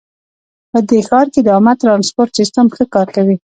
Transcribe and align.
په 0.71 0.79
دې 0.89 0.99
ښار 1.07 1.27
کې 1.33 1.41
د 1.43 1.47
عامه 1.55 1.73
ترانسپورټ 1.81 2.29
سیسټم 2.39 2.67
ښه 2.75 2.83
کار 2.95 3.07
کوي 3.15 3.35